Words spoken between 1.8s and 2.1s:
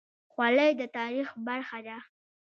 ده.